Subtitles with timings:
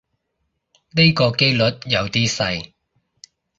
[0.95, 2.73] 呢個機率有啲細